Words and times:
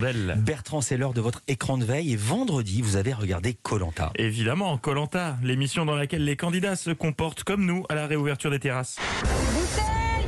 Belle. 0.00 0.34
Bertrand, 0.38 0.80
c'est 0.80 0.96
l'heure 0.96 1.12
de 1.12 1.20
votre 1.20 1.42
écran 1.46 1.76
de 1.76 1.84
veille 1.84 2.14
et 2.14 2.16
vendredi, 2.16 2.80
vous 2.80 2.96
avez 2.96 3.12
regardé 3.12 3.52
Colanta. 3.52 4.10
Évidemment, 4.16 4.78
Colanta, 4.78 5.36
l'émission 5.42 5.84
dans 5.84 5.94
laquelle 5.94 6.24
les 6.24 6.36
candidats 6.36 6.74
se 6.74 6.90
comportent 6.90 7.44
comme 7.44 7.66
nous 7.66 7.84
à 7.90 7.94
la 7.94 8.06
réouverture 8.06 8.50
des 8.50 8.58
terrasses. 8.58 8.96
Bouteille 9.52 10.26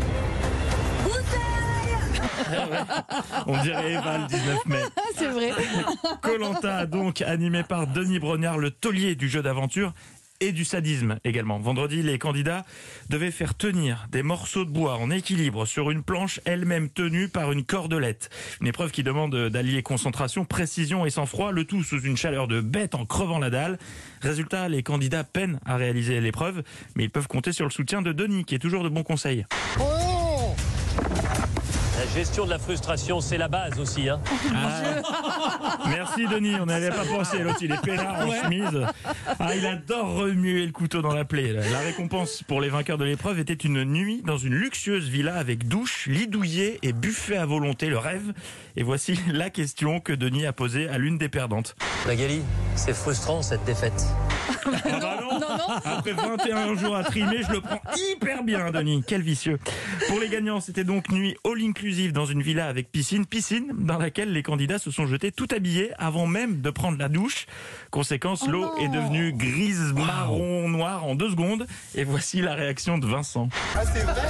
Bouteille 1.04 2.72
On 3.46 3.62
dirait 3.62 3.92
Eva 3.92 4.18
le 4.18 4.26
19 4.26 4.66
mai. 4.66 4.82
C'est 5.16 5.28
vrai. 5.28 5.52
Colanta, 6.20 6.84
donc 6.84 7.22
animé 7.22 7.62
par 7.62 7.86
Denis 7.86 8.18
Brognard, 8.18 8.58
le 8.58 8.70
taulier 8.70 9.14
du 9.14 9.30
jeu 9.30 9.40
d'aventure 9.40 9.94
et 10.42 10.50
du 10.50 10.64
sadisme 10.64 11.18
également. 11.24 11.60
Vendredi, 11.60 12.02
les 12.02 12.18
candidats 12.18 12.64
devaient 13.08 13.30
faire 13.30 13.54
tenir 13.54 14.08
des 14.10 14.24
morceaux 14.24 14.64
de 14.64 14.70
bois 14.70 14.96
en 14.96 15.08
équilibre 15.10 15.66
sur 15.66 15.90
une 15.92 16.02
planche 16.02 16.40
elle-même 16.44 16.90
tenue 16.90 17.28
par 17.28 17.52
une 17.52 17.64
cordelette. 17.64 18.28
Une 18.60 18.66
épreuve 18.66 18.90
qui 18.90 19.04
demande 19.04 19.34
d'allier 19.48 19.82
concentration, 19.84 20.44
précision 20.44 21.06
et 21.06 21.10
sang-froid, 21.10 21.52
le 21.52 21.64
tout 21.64 21.84
sous 21.84 22.02
une 22.02 22.16
chaleur 22.16 22.48
de 22.48 22.60
bête 22.60 22.96
en 22.96 23.06
crevant 23.06 23.38
la 23.38 23.50
dalle. 23.50 23.78
Résultat, 24.20 24.68
les 24.68 24.82
candidats 24.82 25.22
peinent 25.22 25.60
à 25.64 25.76
réaliser 25.76 26.20
l'épreuve, 26.20 26.64
mais 26.96 27.04
ils 27.04 27.10
peuvent 27.10 27.28
compter 27.28 27.52
sur 27.52 27.64
le 27.64 27.70
soutien 27.70 28.02
de 28.02 28.10
Denis, 28.10 28.44
qui 28.44 28.56
est 28.56 28.58
toujours 28.58 28.82
de 28.82 28.88
bons 28.88 29.04
conseils. 29.04 29.46
La 32.02 32.08
gestion 32.08 32.46
de 32.46 32.50
la 32.50 32.58
frustration, 32.58 33.20
c'est 33.20 33.38
la 33.38 33.46
base 33.46 33.78
aussi. 33.78 34.08
Hein. 34.08 34.18
Merci 35.86 36.26
Denis, 36.26 36.56
on 36.60 36.66
n'avait 36.66 36.90
pas 36.90 37.04
pensé. 37.04 37.38
L'autre, 37.38 37.60
il 37.62 37.70
est 37.70 37.80
peinard 37.80 38.26
en 38.26 38.32
chemise. 38.42 38.86
Ah, 39.38 39.54
il 39.54 39.64
adore 39.64 40.16
remuer 40.16 40.66
le 40.66 40.72
couteau 40.72 41.00
dans 41.00 41.14
la 41.14 41.24
plaie. 41.24 41.52
La 41.52 41.78
récompense 41.78 42.42
pour 42.42 42.60
les 42.60 42.70
vainqueurs 42.70 42.98
de 42.98 43.04
l'épreuve 43.04 43.38
était 43.38 43.54
une 43.54 43.84
nuit 43.84 44.20
dans 44.26 44.36
une 44.36 44.54
luxueuse 44.54 45.08
villa 45.08 45.36
avec 45.36 45.68
douche, 45.68 46.08
lit 46.08 46.26
douillet 46.26 46.80
et 46.82 46.92
buffet 46.92 47.36
à 47.36 47.46
volonté, 47.46 47.86
le 47.86 47.98
rêve. 47.98 48.32
Et 48.74 48.82
voici 48.82 49.16
la 49.32 49.48
question 49.48 50.00
que 50.00 50.12
Denis 50.12 50.44
a 50.44 50.52
posée 50.52 50.88
à 50.88 50.98
l'une 50.98 51.18
des 51.18 51.28
perdantes. 51.28 51.76
Magali, 52.08 52.42
c'est 52.74 52.94
frustrant 52.94 53.42
cette 53.42 53.64
défaite. 53.64 54.04
Ah 54.84 54.98
bah 55.00 55.18
non. 55.20 55.40
Après 55.84 56.12
21 56.12 56.76
jours 56.76 56.96
à 56.96 57.04
trimer, 57.04 57.42
je 57.42 57.52
le 57.52 57.60
prends 57.60 57.80
hyper 57.96 58.42
bien, 58.42 58.70
Denis. 58.70 59.02
Quel 59.06 59.22
vicieux. 59.22 59.58
Pour 60.08 60.20
les 60.20 60.28
gagnants, 60.28 60.60
c'était 60.60 60.84
donc 60.84 61.10
nuit 61.10 61.36
all-inclusive 61.44 62.12
dans 62.12 62.26
une 62.26 62.42
villa 62.42 62.66
avec 62.66 62.90
piscine. 62.90 63.26
Piscine 63.26 63.72
dans 63.74 63.98
laquelle 63.98 64.32
les 64.32 64.42
candidats 64.42 64.78
se 64.78 64.90
sont 64.90 65.06
jetés 65.06 65.32
tout 65.32 65.48
habillés 65.54 65.92
avant 65.98 66.26
même 66.26 66.60
de 66.60 66.70
prendre 66.70 66.98
la 66.98 67.08
douche. 67.08 67.46
Conséquence, 67.90 68.46
l'eau 68.48 68.72
est 68.78 68.88
devenue 68.88 69.32
grise, 69.32 69.92
marron, 69.94 70.68
noire 70.68 71.04
en 71.04 71.14
deux 71.14 71.30
secondes. 71.30 71.66
Et 71.94 72.04
voici 72.04 72.40
la 72.40 72.54
réaction 72.54 72.98
de 72.98 73.06
Vincent. 73.06 73.48
Ah 73.74 73.80
c'est 73.84 74.02
vrai 74.02 74.22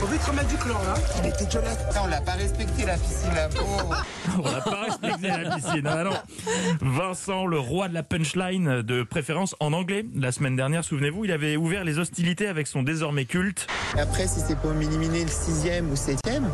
Faut 0.00 0.06
vite 0.06 0.22
remettre 0.22 0.48
du 0.48 0.56
chlore 0.56 0.82
là. 0.84 0.94
Elle 1.18 1.26
est 1.26 1.38
dégueulasse 1.38 1.78
On 2.02 2.06
l'a 2.06 2.20
pas 2.20 2.32
respecté 2.32 2.86
la 2.86 2.96
piscine 2.96 3.34
là 3.34 3.48
On 4.38 4.50
n'a 4.50 4.60
pas 4.60 4.79
respecté 5.20 5.48
la 5.48 5.56
piscine. 5.56 5.86
Ah 5.86 6.04
non. 6.04 6.12
Vincent, 6.80 7.46
le 7.46 7.58
roi 7.58 7.88
de 7.88 7.94
la 7.94 8.02
punchline, 8.02 8.82
de 8.82 9.02
préférence 9.02 9.54
en 9.60 9.72
anglais. 9.72 10.04
La 10.14 10.32
semaine 10.32 10.56
dernière, 10.56 10.84
souvenez-vous, 10.84 11.24
il 11.24 11.32
avait 11.32 11.56
ouvert 11.56 11.84
les 11.84 11.98
hostilités 11.98 12.46
avec 12.46 12.66
son 12.66 12.82
désormais 12.82 13.24
culte. 13.24 13.66
Et 13.96 14.00
après 14.00 14.26
si 14.26 14.40
c'est 14.40 14.58
pour 14.58 14.72
m'éliminer 14.72 15.22
le 15.22 15.30
sixième 15.30 15.90
ou 15.90 15.96
septième 15.96 16.48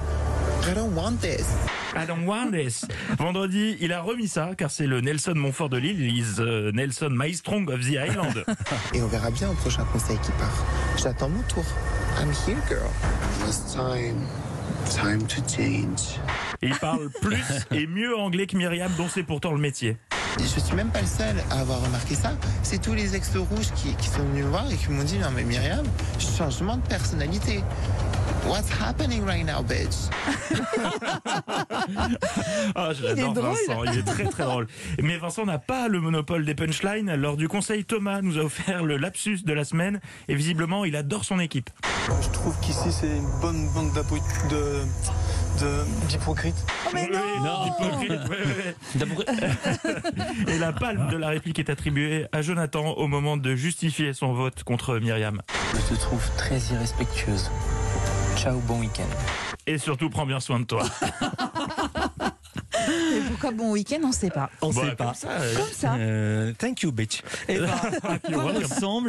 I 0.68 0.74
don't 0.74 0.94
want 0.96 1.20
this 1.20 1.46
I 1.94 2.04
don't 2.06 2.26
want 2.26 2.50
this. 2.50 2.84
Vendredi, 3.18 3.76
il 3.80 3.92
a 3.92 4.02
remis 4.02 4.28
ça, 4.28 4.50
car 4.56 4.70
c'est 4.70 4.86
le 4.86 5.00
Nelson 5.00 5.32
Montfort 5.34 5.70
de 5.70 5.78
Lille. 5.78 6.00
Il 6.00 6.18
is 6.18 6.38
uh, 6.38 6.70
Nelson 6.74 7.08
My 7.10 7.32
Strong 7.32 7.70
of 7.70 7.80
the 7.80 7.92
Island. 7.92 8.44
Et 8.94 9.00
on 9.00 9.06
verra 9.06 9.30
bien 9.30 9.48
au 9.48 9.54
prochain 9.54 9.84
conseil 9.92 10.18
qui 10.18 10.30
part 10.32 10.64
J'attends 10.98 11.30
mon 11.30 11.42
tour 11.42 11.64
I'm 12.20 12.30
here 12.46 12.60
girl 12.68 12.90
It's 13.46 13.72
time 13.72 14.26
Time 14.90 15.26
to 15.26 15.42
change 15.48 16.20
Et 16.62 16.68
il 16.68 16.74
parle 16.78 17.10
plus 17.20 17.44
et 17.72 17.86
mieux 17.86 18.16
anglais 18.16 18.46
que 18.46 18.56
Myriam, 18.56 18.90
dont 18.96 19.08
c'est 19.08 19.24
pourtant 19.24 19.52
le 19.52 19.58
métier. 19.58 19.96
Je 20.38 20.60
suis 20.60 20.74
même 20.74 20.90
pas 20.90 21.00
le 21.00 21.06
seul 21.06 21.36
à 21.50 21.60
avoir 21.60 21.82
remarqué 21.82 22.14
ça. 22.14 22.32
C'est 22.62 22.80
tous 22.80 22.94
les 22.94 23.16
ex 23.16 23.36
rouges 23.36 23.72
qui, 23.74 23.94
qui 23.94 24.08
sont 24.08 24.22
venus 24.22 24.44
me 24.44 24.50
voir 24.50 24.70
et 24.70 24.76
qui 24.76 24.90
m'ont 24.90 25.02
dit 25.02 25.18
Non, 25.18 25.28
mais 25.34 25.44
Myriam, 25.44 25.84
changement 26.18 26.76
de 26.76 26.86
personnalité. 26.86 27.62
What's 28.46 28.70
happening 28.70 29.24
right 29.24 29.44
now, 29.44 29.62
bitch? 29.62 30.08
Ah, 32.74 32.90
je 32.92 33.02
l'adore 33.04 33.34
Vincent, 33.34 33.84
il 33.84 33.98
est 33.98 34.02
très 34.02 34.24
très 34.24 34.44
drôle. 34.44 34.66
Mais 35.02 35.16
Vincent 35.18 35.44
n'a 35.46 35.58
pas 35.58 35.88
le 35.88 36.00
monopole 36.00 36.44
des 36.44 36.54
punchlines. 36.54 37.14
Lors 37.14 37.36
du 37.36 37.48
conseil, 37.48 37.84
Thomas 37.84 38.20
nous 38.22 38.38
a 38.38 38.42
offert 38.42 38.84
le 38.84 38.96
lapsus 38.96 39.40
de 39.44 39.52
la 39.52 39.64
semaine 39.64 40.00
et 40.28 40.34
visiblement, 40.34 40.84
il 40.84 40.96
adore 40.96 41.24
son 41.24 41.38
équipe. 41.40 41.70
Je 42.22 42.28
trouve 42.30 42.54
qu'ici 42.60 42.90
c'est 42.92 43.06
une 43.16 43.28
bonne 43.40 43.68
bande 43.74 43.92
d'apo- 43.92 44.16
de 44.50 44.82
de- 45.60 46.06
d'hypocrites. 46.08 46.66
Oui, 46.92 47.00
hypocrite, 47.66 48.20
oui, 48.28 48.36
oui. 48.44 49.24
Et 50.48 50.58
la 50.58 50.72
palme 50.72 51.08
de 51.10 51.16
la 51.16 51.28
réplique 51.28 51.58
est 51.58 51.70
attribuée 51.70 52.26
à 52.32 52.42
Jonathan 52.42 52.90
au 52.92 53.06
moment 53.08 53.36
de 53.38 53.54
justifier 53.54 54.12
son 54.12 54.34
vote 54.34 54.64
contre 54.64 54.98
Myriam. 54.98 55.40
Je 55.72 55.94
te 55.94 56.00
trouve 56.00 56.22
très 56.36 56.58
irrespectueuse. 56.58 57.50
Ciao, 58.36 58.58
bon 58.60 58.80
week-end. 58.80 59.08
Et 59.66 59.78
surtout, 59.78 60.10
prends 60.10 60.26
bien 60.26 60.40
soin 60.40 60.60
de 60.60 60.64
toi. 60.66 60.82
Et 62.88 63.20
pourquoi 63.28 63.50
bon 63.50 63.72
week-end, 63.72 63.98
on 64.04 64.08
ne 64.08 64.12
sait 64.12 64.30
pas. 64.30 64.50
On 64.62 64.68
Bah, 64.70 64.74
sait 64.82 64.86
comme 64.88 64.96
pas. 64.96 65.14
ça, 65.14 65.28
Comme 65.56 65.72
ça. 65.72 65.94
Euh, 65.94 66.52
thank 66.58 66.82
you, 66.82 66.92
bitch. 66.92 67.22
Et 67.48 67.58
bah, 67.58 67.66
You're 68.28 68.42
quoi 68.42 68.52
welcome. 68.52 68.62
ressemble 68.72 69.04